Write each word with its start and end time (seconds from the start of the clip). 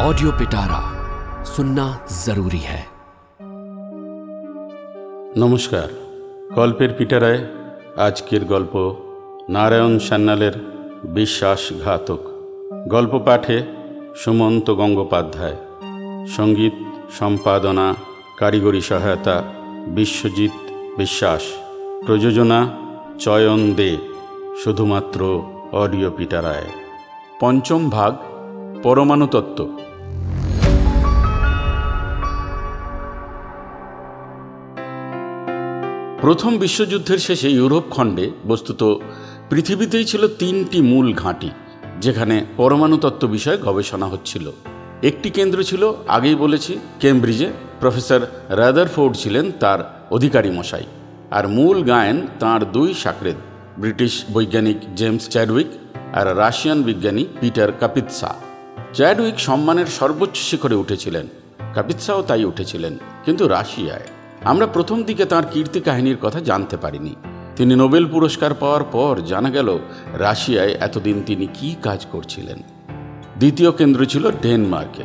Audio 0.00 0.30
पिटारा 0.32 0.80
सुनना 1.44 1.86
जरूरी 2.24 2.62
है 2.70 2.80
নমস্কার 5.38 5.88
গল্পের 6.54 6.90
পিটারায় 6.98 7.40
আজকের 7.96 8.42
গল্প 8.44 8.74
নারায়ণ 9.48 9.94
সান্যালের 9.98 10.54
বিশ্বাসঘাতক 11.14 12.20
গল্প 12.88 13.12
পাঠে 13.18 13.56
সুমন্ত 14.16 14.66
গঙ্গোপাধ্যায় 14.70 15.58
সঙ্গীত 16.36 16.74
সম্পাদনা 17.18 17.86
কারিগরি 18.38 18.82
সহায়তা 18.82 19.36
বিশ্বজিৎ 19.94 20.54
বিশ্বাস 20.98 21.42
প্রযোজনা 22.06 22.60
চয়ন 23.18 23.60
দে 23.74 23.90
শুধুমাত্র 24.62 25.20
অডিও 25.72 26.10
পিটারায় 26.10 26.68
পঞ্চম 27.40 27.82
ভাগ 27.90 28.12
পরমাণু 28.82 29.26
তত্ত্ব 29.26 29.60
প্রথম 36.23 36.51
বিশ্বযুদ্ধের 36.63 37.21
শেষে 37.27 37.49
ইউরোপ 37.59 37.85
খণ্ডে 37.95 38.25
বস্তুত 38.47 38.81
পৃথিবীতেই 39.49 40.05
ছিল 40.11 40.23
তিনটি 40.41 40.79
মূল 40.91 41.07
ঘাঁটি, 41.21 41.49
যেখানে 42.01 42.35
পরমাণু 42.57 42.97
তত্ত্ব 43.03 43.23
বিষয়ে 43.35 43.63
গবেষণা 43.67 44.07
হচ্ছিল। 44.13 44.45
একটি 45.09 45.29
কেন্দ্র 45.37 45.59
ছিল, 45.69 45.83
আগেই 46.15 46.37
বলেছি, 46.43 46.73
কেমব্রিজে। 47.01 47.47
প্রফেসর 47.81 48.21
রাদারফোর্ড 48.59 49.13
ছিলেন 49.21 49.45
তার 49.61 49.79
অধিকারী 50.11 50.49
মশাই। 50.57 50.85
আর 51.37 51.45
মূল 51.55 51.77
গায়েন 51.91 52.17
তার 52.41 52.61
দুই 52.75 52.89
সাকরেদ, 53.03 53.37
ব্রিটিশ 53.81 54.13
বৈজ্ঞানিক 54.33 54.77
জেমস 54.99 55.23
চ্যাডউইক 55.33 55.69
আর 56.19 56.25
রাশিয়ান 56.41 56.79
বিজ্ঞানী 56.87 57.23
পিটার 57.39 57.69
কাপিৎসা। 57.81 58.31
চ্যাডউইক 58.97 59.37
সম্মানের 59.47 59.89
সর্বোচ্চ 59.99 60.37
শিখরে 60.49 60.75
উঠেছিলেন। 60.83 61.25
কাপিৎসাও 61.75 62.21
তাই 62.29 62.43
উঠেছিলেন, 62.51 62.93
কিন্তু 63.25 63.43
রাশিয়ায়। 63.57 64.07
আমরা 64.45 64.67
প্রথম 64.67 65.03
দিকে 65.03 65.25
তাঁর 65.25 65.43
কীর্তি 65.53 65.79
কাহিনীর 65.79 66.17
কথা 66.21 66.39
জানতে 66.39 66.77
পারিনি। 66.77 67.15
তিনি 67.55 67.75
নোবেল 67.75 68.05
পুরস্কার 68.05 68.53
পাওয়ার 68.53 68.83
পর 68.83 69.21
জানা 69.27 69.49
গেল, 69.49 69.79
রাশিয়ায় 70.13 70.71
এতদিন 70.71 71.23
তিনি 71.25 71.47
কি 71.53 71.75
কাজ 71.81 72.05
করছিলেন। 72.11 72.63
দ্বিতীয় 73.37 73.71
কেন্দ্র 73.71 74.05
ছিল 74.05 74.31
ডেনমার্কে 74.31 75.03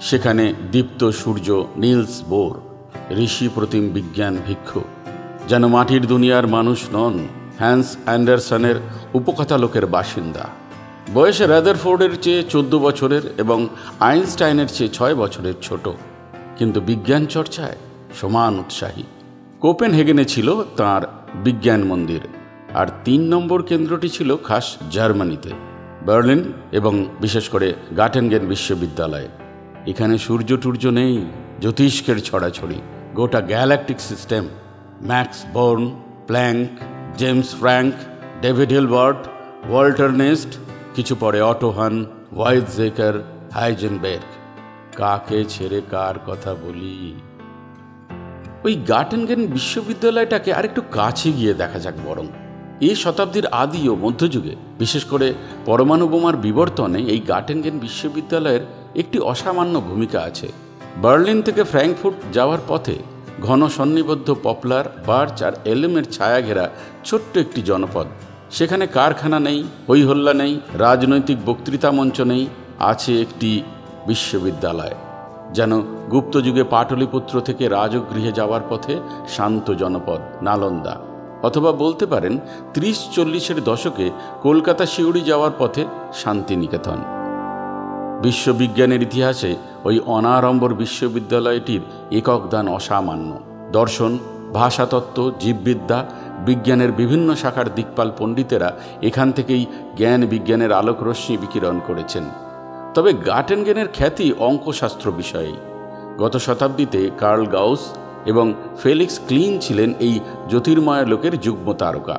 সেখানে 0.00 0.54
দীপ্ত 0.72 1.10
সূর্য 1.10 1.66
নীলস 1.76 2.22
বোর, 2.28 2.60
ঋষি 3.16 3.48
প্রতিম 3.54 3.88
বিজ্ঞান 3.88 4.38
ভিক্ষু, 4.46 4.80
যেন 5.48 5.66
মাটির 5.66 6.06
দুনিয়ার 6.06 6.46
মানুষ 6.46 6.86
নন, 6.92 7.28
হ্যান্স 7.58 7.96
অ্যান্ডারসনের 8.04 8.76
উপকথালোকের 9.14 9.86
বাসিন্দা। 9.86 10.48
বয়সে 11.14 11.46
রাদারফোর্ডের 11.46 12.20
চেয়ে 12.20 12.42
চোদ্দ 12.42 12.74
বছরের 12.74 13.22
এবং 13.38 13.68
আইনস্টাইনের 14.00 14.66
চেয়ে 14.66 14.90
ছয় 14.90 15.14
বছরের 15.14 15.54
ছোট। 15.62 15.88
কিন্তু 16.58 16.80
বিজ্ঞান 16.80 17.26
চর্চায় 17.26 17.76
সমান 18.18 18.54
উৎসাহী। 18.62 19.04
কোপেন 19.62 19.92
হেগেনে 19.98 20.24
ছিল 20.24 20.48
তার 20.76 21.02
বিজ্ঞান 21.44 21.82
মন্দির, 21.90 22.22
আর 22.80 22.86
তিন 23.04 23.20
নম্বর 23.32 23.60
কেন্দ্রটি 23.68 24.08
ছিল 24.16 24.30
খাস 24.46 24.66
জার্মানিতে, 24.94 25.50
বার্লিন 26.06 26.42
এবং 26.78 26.94
বিশেষ 27.20 27.44
করে 27.48 27.68
গাটেনগেন 27.96 28.44
বিশ্ববিদ্যালয়ে। 28.52 29.28
এখানে 29.90 30.14
সূর্য 30.18 30.50
টূর্য 30.62 30.84
নেই, 31.00 31.14
জ্যোতিষ্কের 31.62 32.18
ছড়াছড়ি, 32.28 32.78
গোটা 33.14 33.40
galactic 33.50 33.98
system, 34.08 34.44
Max 35.08 35.38
Born, 35.54 35.84
Planck, 36.28 36.68
James 37.20 37.48
Franck, 37.60 37.94
David 38.42 38.70
Hilbert, 38.76 39.20
Walter 39.70 40.10
Nernst, 40.22 40.50
কিছু 40.96 41.14
পরে 41.22 41.38
অটোহান 41.52 41.94
ওয়াইজ 42.36 42.66
জেকার 42.78 43.14
হাইজেনবের্গ। 43.54 44.28
কাকে 44.96 45.38
ছেড়ে 45.44 45.80
কার 45.92 46.16
কথা 46.26 46.52
বলি? 46.54 46.96
ওই 48.64 48.74
গাটেনগেন 48.88 49.46
বিশ্ববিদ্যালয়টাকে 49.46 50.52
আরেকটু 50.52 50.82
কাছে 50.90 51.32
গিয়ে 51.32 51.54
দেখা 51.54 51.78
যাক 51.78 51.94
বরং। 52.06 52.26
এই 52.80 52.94
শতাব্দীর 52.94 53.46
আদি 53.46 53.88
ও 53.88 53.94
মধ্যযুগে, 53.96 54.54
বিশেষ 54.78 55.04
করে 55.04 55.34
পরমাণু 55.66 56.08
বোমার 56.08 56.36
বিবর্তনে 56.36 56.98
এই 56.98 57.20
গাটেনগেন 57.20 57.78
বিশ্ববিদ্যালয়ের 57.78 58.60
একটি 58.96 59.18
অসামান্য 59.18 59.80
ভূমিকা 59.80 60.20
আছে। 60.22 60.48
বার্লিন 60.96 61.42
থেকে 61.42 61.64
ফ্র্যাঙ্কফুর্ট 61.64 62.16
যাওয়ার 62.32 62.58
পথে 62.68 62.96
ঘন 63.40 63.68
সন্নিবদ্ধ 63.68 64.36
পপলার, 64.42 64.84
বার্চ 65.06 65.42
আর 65.42 65.52
এলেমের 65.64 66.04
ছায়া 66.04 66.40
ঘেরা 66.40 66.70
ছোট্ট 67.04 67.38
একটি 67.38 67.62
জনপদ। 67.62 68.06
সেখানে 68.50 68.86
কারখানা 68.86 69.38
নেই, 69.40 69.64
হৈহল্লা 69.88 70.34
নেই, 70.34 70.60
রাজনৈতিক 70.74 71.38
বক্তৃতা 71.46 71.90
মঞ্চ 71.90 72.20
নেই, 72.20 72.46
আছে 72.78 73.20
একটি 73.20 73.62
বিশ্ববিদ্যালয়। 74.06 74.94
যেন 75.52 75.82
গুপ্তযুগে 76.10 76.64
পাটলিপুত্র 76.64 77.40
থেকে 77.40 77.68
রাজগৃহে 77.68 78.32
যাওয়ার 78.32 78.60
পথে 78.70 78.94
শান্ত 79.28 79.66
জনপদ, 79.72 80.20
নালন্দা। 80.42 80.94
অথবা 81.42 81.72
বলতে 81.72 82.06
পারেন 82.06 82.38
ত্রিশ 82.74 82.98
চল্লিশের 83.14 83.64
দশকে 83.64 84.10
কলকাতা 84.42 84.86
শিউড়ি 84.86 85.20
যাওয়ার 85.20 85.50
পথে 85.58 85.84
শান্তিনিকেতন। 86.14 86.98
বিশ্ববিজ্ঞানের 88.22 89.02
ইতিহাসে 89.02 89.56
ওই 89.84 90.00
অনারম্বর 90.06 90.74
বিশ্ববিদ্যালয়টির 90.74 91.80
একক 92.10 92.42
দান 92.50 92.68
অসামান্য। 92.68 93.30
দর্শন, 93.72 94.18
ভাষাতত্ত্ব, 94.52 95.32
জীববিদ্যা, 95.40 95.98
বিজ্ঞানের 96.38 96.92
বিভিন্ন 96.92 97.34
শাখার 97.34 97.74
দিকপাল 97.74 98.10
পণ্ডিতেরা 98.18 98.72
এখান 99.02 99.32
থেকেই 99.32 99.66
জ্ঞান 99.96 100.26
বিজ্ঞানের 100.26 100.72
আলোক 100.72 100.98
রশ্মি 101.02 101.36
বিকিরণ 101.36 101.80
করেছেন। 101.86 102.49
তবে 102.94 103.12
গাটেনগেনের 103.12 103.88
খ্যাতি 103.94 104.32
অঙ্কশাস্ত্র 104.38 105.10
বিষয়ে 105.10 105.52
গত 106.18 106.36
শতাব্দীতে 106.36 107.10
কার্ল 107.18 107.44
গাউস 107.46 107.82
এবং 108.26 108.54
ফেলিক্স 108.82 109.20
ক্লিন 109.28 109.58
ছিলেন 109.58 109.94
এই 110.00 110.20
জ্যোতির্ময় 110.48 111.06
লোকের 111.06 111.40
যুগ্ম 111.40 111.72
তারকা। 111.72 112.18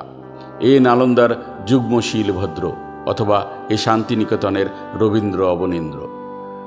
এ 0.60 0.80
নালন্দার 0.80 1.32
যুগ্ম 1.68 2.02
শিলভদ্র 2.02 2.72
অথবা 3.06 3.46
এ 3.70 3.78
শান্তিনিকেতনের 3.78 4.66
রবীন্দ্র 5.00 5.40
অবনীন্দ্র। 5.46 6.00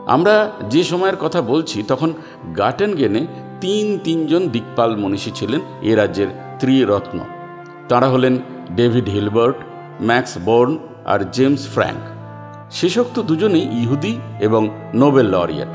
আমরা 0.07 0.51
যে 0.71 0.85
সময়ের 0.85 1.17
কথা 1.17 1.43
বলছি, 1.43 1.83
তখন 1.83 2.13
গাটেনগেনে 2.57 3.27
তিন 3.61 3.99
তিনজন 4.05 4.49
দিকপাল 4.49 4.97
মনীষী 4.97 5.31
ছিলেন 5.31 5.61
এ 5.83 5.95
রাজ্যের 5.95 6.29
ত্রিরত্ন। 6.59 7.19
তাঁরা 7.89 8.09
হলেন 8.09 8.39
ডেভিড 8.77 9.09
হিলবার্ট, 9.09 9.57
ম্যাক্স 10.03 10.39
বোর্ন 10.39 10.79
আর 11.05 11.21
জেমস 11.33 11.69
ফ্র্যাঙ্ক। 11.75 12.14
শেষোক্ত 12.75 13.17
দুজনেই 13.21 13.67
ইহুদি 13.83 14.13
এবং 14.41 14.63
নোবেল 14.95 15.27
লরিয়ার 15.27 15.71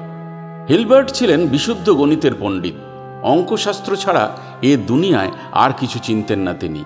হিলবার্ট 0.70 1.08
ছিলেন 1.10 1.48
বিশুদ্ধ 1.48 1.88
গণিতের 1.90 2.34
পণ্ডিত। 2.40 2.78
অঙ্কশাস্ত্র 3.24 3.92
ছাড়া 3.96 4.24
এ 4.62 4.78
দুনিয়ায় 4.88 5.32
আর 5.52 5.72
কিছু 5.80 6.00
চিনতেন 6.00 6.40
না 6.40 6.54
তিনি। 6.54 6.84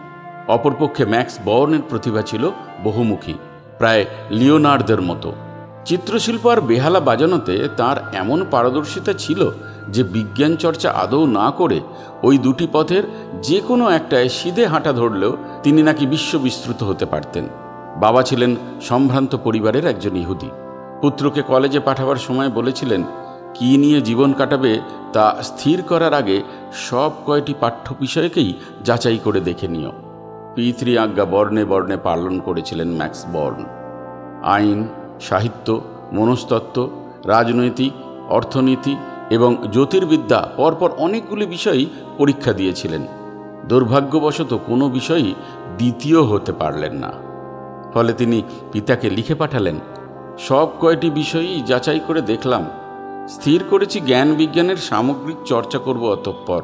অপরপক্ষে 0.47 1.06
ম্যাক্স 1.06 1.35
বর্নের 1.46 1.84
প্রতিভা 1.90 2.22
ছিল 2.22 2.44
বহুমুখী, 2.84 3.34
প্রায় 3.78 4.06
লিওনার্দের 4.29 5.02
মতো। 5.02 5.29
চিত্রশিল্প 5.85 6.47
আর 6.47 6.62
বেহালা 6.62 7.00
বাজানোতে 7.00 7.56
তার 7.78 7.97
এমন 8.13 8.40
পারদর্শিতা 8.52 9.13
ছিল 9.13 9.41
যে 9.90 10.02
বিজ্ঞান 10.03 10.53
চর্চা 10.56 10.90
আদৌ 11.03 11.25
না 11.40 11.47
করে 11.52 11.79
ওই 12.23 12.35
দুটি 12.38 12.68
পথের 12.72 13.03
যে 13.41 13.57
কোনো 13.68 13.85
একটায় 13.90 14.29
সিধে 14.29 14.63
হাঁটা 14.66 14.91
ধরলেও 14.94 15.38
তিনি 15.63 15.84
নাকি 15.84 16.06
বিশ্ববিস্তৃত 16.06 16.79
হতে 16.84 17.06
পারতেন। 17.06 17.47
বাবা 17.98 18.24
ছিলেন 18.24 18.56
সম্ভ্রান্ত 18.81 19.36
পরিবারের 19.36 19.86
একজন 19.86 20.16
ইহুদি। 20.16 20.50
পুত্রকে 21.02 21.42
কলেজে 21.42 21.80
পাঠাবার 21.80 22.16
সময় 22.16 22.50
বলেছিলেন, 22.50 23.04
কি 23.54 23.78
নিয়ে 23.78 24.02
জীবন 24.02 24.34
কাটাবে 24.34 24.80
তা 25.14 25.36
স্থির 25.44 25.81
করার 25.81 26.14
আগে 26.14 26.44
সব 26.74 27.12
কয়টি 27.26 27.53
পাঠ্য 27.59 27.96
বিষয়কেই 28.00 28.53
যাচাই 28.84 29.18
করে 29.18 29.40
দেখে 29.40 29.68
নিও। 29.68 29.92
পিতৃ 30.56 30.98
আজ্ঞা 30.98 31.26
বর্ণে 31.26 31.66
বর্ণে 31.66 31.98
পালন 31.98 32.40
করেছিলেন 32.40 32.88
ম্যাক্স 32.88 33.26
বর্ন। 33.34 33.64
আইন, 34.44 34.88
সাহিত্য, 35.22 35.82
মনস্তত্ত্ব, 36.14 36.90
রাজনৈতিক, 37.26 37.94
অর্থনীতি 38.29 38.96
এবং 39.29 39.58
জ্যোতির্বিদ্যা 39.72 40.47
পরপর 40.58 40.91
অনেকগুলি 40.97 41.46
বিষয়ই 41.46 41.85
পরীক্ষা 42.17 42.53
দিয়েছিলেন। 42.53 43.08
দুর্ভাগ্যবশত 43.67 44.58
কোনো 44.67 44.90
বিষয়ই 44.90 45.34
দ্বিতীয় 45.78 46.23
হতে 46.23 46.52
পারলেন 46.52 46.94
না। 46.94 47.33
ফলে 47.93 48.11
তিনি 48.13 48.37
পিতাকে 48.72 49.07
লিখে 49.09 49.35
পাঠালেন। 49.35 49.78
সব 50.37 50.67
কয়টি 50.81 51.09
বিষয়ই 51.09 51.63
যাচাই 51.66 52.01
করে 52.07 52.22
দেখলাম। 52.22 52.63
স্থির 53.28 53.59
করেছি 53.69 53.97
জ্ঞান 53.99 54.29
বিজ্ঞানের 54.34 54.79
সামগ্রিক 54.90 55.40
চর্চা 55.45 55.79
করব 55.79 56.03
অতঃপর। 56.05 56.63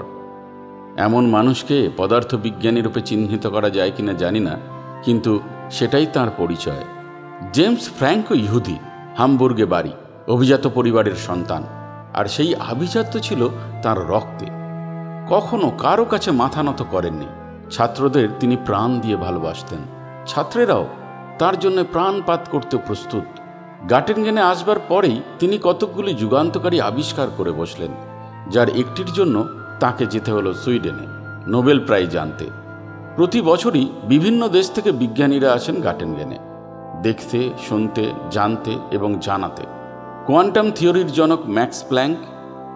এমন 0.98 1.24
মানুষকে 1.30 1.78
পদার্থ 1.98 2.32
বিজ্ঞানী 2.36 2.80
রূপে 2.82 3.02
চিহ্নিত 3.02 3.48
করা 3.48 3.70
যায় 3.70 3.92
কিনা 3.98 4.14
জানি 4.14 4.40
না, 4.40 4.56
কিন্তু 5.04 5.32
সেটাই 5.72 6.06
তার 6.06 6.30
পরিচয়। 6.38 6.84
জেমস 7.54 7.84
ফ্র্যাঙ্কও 7.98 8.36
ইহুদি, 8.36 8.78
হামবুর্গে 9.18 9.66
বাড়ি, 9.66 9.94
অভিজাত 10.28 10.64
পরিবারের 10.68 11.18
সন্তান, 11.28 11.64
আর 12.14 12.26
সেই 12.26 12.52
আভিজাত্য 12.72 13.14
ছিল 13.20 13.42
তার 13.84 13.98
রক্তে। 14.10 14.48
কখনো 15.30 15.68
কারও 15.78 16.06
কাছে 16.06 16.30
মাথা 16.32 16.62
নত 16.64 16.82
করেননি। 16.92 17.30
ছাত্রদের 17.72 18.28
তিনি 18.40 18.56
প্রাণ 18.66 18.90
দিয়ে 19.00 19.16
ভালোবাসতেন। 19.16 19.82
ছাত্রেরাও 20.28 20.86
তার 21.40 21.56
জন্য 21.60 21.80
প্রাণপাত 21.94 22.42
করতে 22.52 22.76
প্রস্তুত। 22.78 23.28
গাটেনগেনে 23.90 24.42
আসবার 24.42 24.80
পরেই 24.88 25.18
তিনি 25.40 25.56
কতকগুলি 25.64 26.12
যুগান্তকারী 26.14 26.78
আবিষ্কার 26.80 27.28
করে 27.38 27.52
বসলেন, 27.52 27.92
যার 28.50 28.70
একটির 28.82 29.10
জন্য 29.14 29.36
তাকে 29.80 30.04
যেতে 30.06 30.30
হলো 30.32 30.52
সুইডেনে, 30.54 31.06
নোবেল 31.48 31.80
প্রাইজ 31.80 32.18
আনতে। 32.18 32.46
প্রতি 33.16 33.40
বছরই 33.42 33.86
বিভিন্ন 34.04 34.42
দেশ 34.48 34.68
থেকে 34.72 34.90
বিজ্ঞানীরা 34.92 35.50
আসেন 35.54 35.78
গাটেনগেনে, 35.82 36.38
দেখতে, 37.02 37.40
শুনতে, 37.68 38.04
জানতে 38.32 38.74
এবং 38.92 39.10
জানাতে। 39.22 39.64
কোয়ান্টাম 40.26 40.68
থিওরির 40.72 41.10
জনক 41.12 41.42
ম্যাক্স 41.48 41.80
প্ল্যাঙ্ক, 41.90 42.20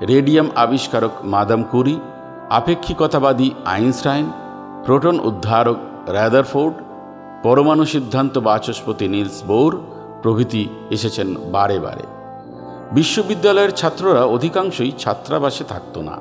রেডিয়াম 0.08 0.48
আবিষ্কারক 0.56 1.14
মাদাম 1.24 1.62
কুরি, 1.64 1.96
আপেক্ষিকতাবাদী 2.50 3.50
আইনস্টাইন, 3.66 4.26
প্রোটন 4.86 5.16
উদ্ধারক 5.20 5.80
র্যাদারফোর্ড 6.08 6.76
পরমাণু 7.44 7.86
সিদ্ধান্ত 7.86 8.38
বাচস্পতি 8.38 9.08
নীলস 9.08 9.44
বোর 9.44 9.82
প্রভৃতি 10.22 10.68
এসেছেন 10.92 11.36
বারে 11.52 11.80
বারে। 11.80 12.04
বিশ্ববিদ্যালয়ের 12.92 13.72
ছাত্ররা 13.72 14.26
অধিকাংশই 14.26 14.92
ছাত্রাবাসে 15.00 15.64
থাকতো 15.64 16.02
না। 16.02 16.18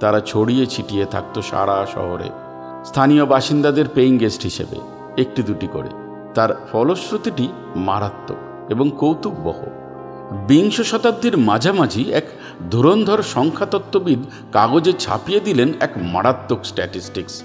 তারা 0.00 0.20
ছড়িয়ে 0.20 0.66
ছিটিয়ে 0.66 1.04
থাকত 1.04 1.40
সারা 1.40 1.86
শহরে। 1.94 2.28
স্থানীয় 2.84 3.26
বাসিন্দাদের 3.26 3.84
পেইং 3.94 4.18
গেস্ট 4.18 4.42
হিসেবে, 4.42 4.76
একটি 5.20 5.42
দুটি 5.42 5.68
করে। 5.72 5.88
তার 6.34 6.66
ফলশ্রুতিটি 6.72 7.48
মারাত্মক 7.76 8.70
এবং 8.70 8.90
কৌতুকবহ। 8.98 9.58
বিংশ 10.46 10.80
শতাব্দীর 10.80 11.38
মাঝামাঝি 11.38 12.12
এক 12.12 12.24
ধুরন্ধর 12.70 13.22
সংখ্যাতত্ত্ববিদ 13.22 14.18
কাগজে 14.52 14.92
ছাপিয়ে 14.92 15.40
দিলেন 15.40 15.72
এক 15.80 15.90
মারাত্মক 15.96 16.64
স্ট্যাটিস্টিক্স 16.64 17.42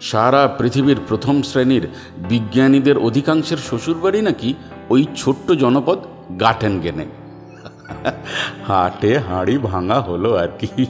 সারা 0.00 0.48
পৃথিবীর 0.58 0.96
প্রথম 1.08 1.42
শ্রেণির 1.42 1.88
বিজ্ঞানীদের 2.28 2.98
অধিকাংশের 2.98 3.56
শ্বশুরবাড়ি 3.58 4.22
নাকি 4.22 4.54
ওই 4.90 5.06
ছোট্ট 5.16 5.52
জনপদ 5.52 5.98
গাটেনগেনে 6.40 7.06
হাটে 8.66 9.18
হাঁড়ি 9.18 9.58
ভাঙা 9.58 10.00
হলো 10.00 10.34
আর 10.34 10.48
কি। 10.58 10.86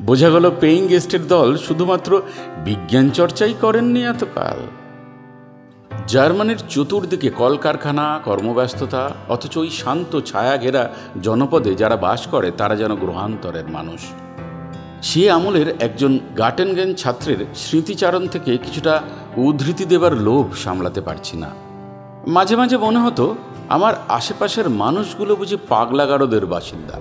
বোঝা 0.00 0.30
গেল 0.30 0.50
পেইং 0.60 0.88
গেস্টের 0.88 1.26
দল 1.26 1.56
শুধুমাত্র 1.56 2.22
বিজ্ঞান 2.64 3.10
চর্চাই 3.10 3.54
করেননি 3.60 4.04
এতকাল। 4.04 4.58
জার্মানির 6.06 6.60
চতুর্দিকে 6.68 7.30
কলকারখানা, 7.30 8.20
কর্মব্যস্ততা, 8.24 9.10
অথচ 9.28 9.56
ওই 9.56 9.70
শান্ত 9.70 10.20
ছায়া 10.20 10.56
ঘেরা 10.56 10.90
জনপদে 11.22 11.74
যারা 11.74 11.96
বাস 11.96 12.26
করে, 12.26 12.50
তারা 12.50 12.76
যেন 12.76 12.94
গ্রহান্তরের 12.94 13.64
মানুষ। 13.68 14.00
সে 15.08 15.30
আমলের 15.30 15.68
একজন 15.80 16.18
গাটেনগেন 16.38 16.94
ছাত্রের 16.94 17.40
স্মৃতিচারণ 17.54 18.26
থেকে 18.26 18.56
কিছুটা 18.56 19.02
উদ্ধৃতি 19.36 19.84
দেবার 19.84 20.12
লোভ 20.16 20.44
সামলাতে 20.54 21.00
পারছি 21.00 21.36
না। 21.36 21.50
মাঝে 22.26 22.56
মাঝে 22.56 22.76
মনে 22.76 22.98
হতো, 22.98 23.34
আমার 23.68 23.94
আশেপাশের 24.08 24.70
মানুষগুলো 24.70 25.36
বুঝি 25.36 25.56
পাগলাগারদের 25.68 26.46
বাসিন্দা। 26.46 26.96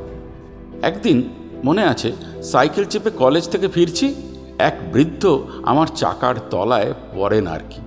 একদিন 0.82 1.30
মনে 1.64 1.84
আছে, 1.84 2.12
সাইকেল 2.44 2.86
চেপে 2.86 3.10
কলেজ 3.10 3.50
থেকে 3.50 3.68
ফিরছি, 3.68 4.16
এক 4.60 4.76
বৃদ্ধ 4.94 5.40
আমার 5.64 5.88
চাকার 5.96 6.36
তলায় 6.50 6.94
পড়েন 7.16 7.48
আর 7.48 7.60
কি। 7.70 7.82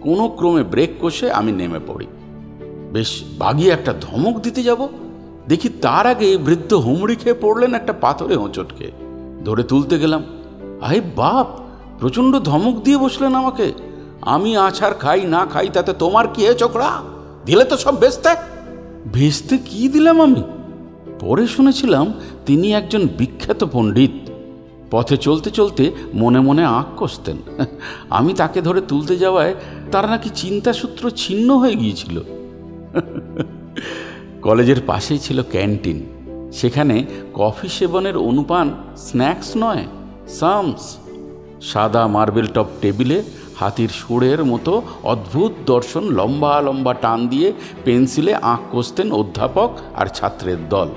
কোনো 0.00 0.28
ক্রমে 0.28 0.62
ব্রেক 0.62 0.90
কষে 1.00 1.30
আমি 1.30 1.52
নেমে 1.52 1.80
পড়ি। 1.86 2.06
বেশ 2.92 3.24
বাগিয়ে 3.38 3.72
একটা 3.72 3.94
ধমক 4.00 4.40
দিতে 4.40 4.62
যাব, 4.62 4.88
দেখি 5.48 5.68
তার 5.68 6.06
আগে 6.06 6.36
বৃদ্ধ 6.36 6.74
হুমড়ি 6.74 7.16
খেয়ে 7.16 7.40
পড়লেন 7.40 7.74
একটা 7.74 7.92
পাথরে 8.00 8.36
হোঁচটকে। 8.36 9.09
ধরে 9.44 9.62
তুলতে 9.62 9.98
গেলাম। 9.98 10.24
আই 10.80 11.00
বাপ, 11.16 11.46
প্রচণ্ড 12.00 12.38
ধমক 12.38 12.82
দিয়ে 12.82 12.98
বসলেন 12.98 13.34
আমাকে। 13.34 13.72
আমি 14.20 14.56
আছাড় 14.56 14.94
খাই, 14.94 15.20
না 15.20 15.46
খাই, 15.46 15.68
তাতে 15.68 15.92
তোমার 15.92 16.28
কি 16.34 16.46
হে 16.46 16.54
চোখড়া 16.54 17.02
দিলে 17.44 17.64
তো 17.64 17.76
সব 17.76 17.98
বেচতে 17.98 18.28
ভেস্তে 19.12 19.58
কি 19.58 19.88
দিলাম 19.88 20.22
আমি? 20.22 20.42
পরে 21.20 21.46
শুনেছিলাম 21.46 22.12
তিনি 22.46 22.72
একজন 22.72 23.08
বিখ্যাত 23.18 23.64
পণ্ডিত। 23.72 24.30
পথে 24.90 25.16
চলতে 25.16 25.50
চলতে 25.50 25.92
মনে 26.14 26.40
মনে 26.40 26.64
আঁক 26.64 26.86
কষতেন। 26.96 27.36
আমি 28.10 28.32
তাকে 28.32 28.62
ধরে 28.62 28.80
তুলতে 28.80 29.16
যাওয়ায় 29.16 29.54
তার 29.92 30.08
নাকি 30.08 30.30
চিন্তাসূত্র 30.34 31.10
ছিন্ন 31.10 31.56
হয়ে 31.56 31.74
গিয়েছিল। 31.74 32.20
কলেজের 34.42 34.80
পাশেই 34.86 35.18
ছিল 35.18 35.42
ক্যান্টিন। 35.42 36.06
সেখানে 36.52 37.04
কফি 37.34 37.68
সেবনের 37.68 38.16
অনুপান 38.16 38.74
স্ন্যাক্স 38.96 39.52
নয়, 39.56 39.84
সামস। 40.28 40.96
সাদা 41.62 42.06
মার্বেল 42.06 42.46
টপ 42.46 42.66
টেবিলে 42.80 43.22
হাতির 43.60 43.88
সুরের 43.88 44.44
মতো 44.44 44.82
অদ্ভুত 45.02 45.52
দর্শন 45.66 46.04
লম্বা 46.04 46.60
লম্বা 46.60 46.94
টান 46.94 47.28
দিয়ে 47.28 47.52
পেন্সিলে 47.84 48.34
আঁক 48.34 48.60
কষতেন 48.72 49.12
অধ্যাপক 49.12 49.70
আর 49.94 50.06
ছাত্রের 50.06 50.68
দল। 50.68 50.88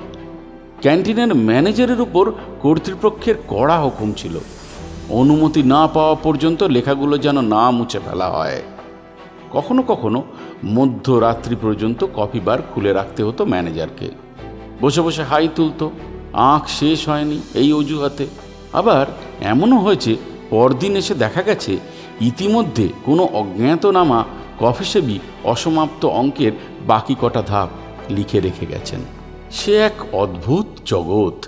ক্যান্টিনের 0.82 1.36
ম্যানেজারের 1.36 2.02
উপর 2.02 2.32
কর্তৃপক্ষের 2.62 3.36
কড়া 3.48 3.80
হুকুম 3.80 4.14
ছিল। 4.14 4.40
অনুমতি 5.10 5.64
না 5.64 5.88
পাওয়া 5.88 6.16
পর্যন্ত 6.16 6.64
লেখাগুলো 6.64 7.18
যেন 7.18 7.42
না 7.42 7.72
মুছে 7.72 8.00
ফেলা 8.00 8.30
হয়। 8.30 8.62
কখনো 9.52 9.82
কখনো 9.82 10.24
মধ্যরাত্রি 10.66 11.56
পর্যন্ত 11.62 12.06
কফি 12.16 12.40
বার 12.40 12.60
খুলে 12.62 12.94
রাখতে 12.94 13.24
হতো 13.24 13.46
ম্যানেজারকে। 13.46 14.23
বসে 14.83 15.01
বসে 15.03 15.23
হাই 15.23 15.47
তুলতো 15.57 15.87
আঁখ 16.49 16.63
শেষ 16.69 16.99
হয়নি 17.09 17.39
এই 17.55 17.71
অজুহাতে 17.73 18.25
আবার 18.73 19.07
এমনও 19.43 19.79
হয়েছে 19.79 20.13
পরদিন 20.51 20.93
এসে 20.97 21.15
দেখা 21.15 21.43
গেছে 21.43 21.73
ইতিমধ্যে 22.21 22.87
কোনো 23.05 23.25
অজ্ঞাতনামা 23.33 24.21
কফিসেবি 24.61 25.17
অসমাপ্ত 25.45 26.03
অঙ্কের 26.15 26.53
বাকি 26.87 27.15
কটা 27.21 27.43
ধাপ 27.43 27.69
লিখে 28.11 28.39
রেখে 28.41 28.67
গেছেন 28.67 29.01
সে 29.51 29.73
এক 29.81 29.97
অদ্ভুত 30.15 30.67
জগৎ 30.87 31.39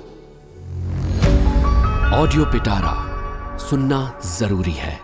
ऑडियो 2.12 2.44
पिटारा 2.44 2.94
सुनना 3.58 3.98
जरूरी 4.38 4.72
है 4.74 5.03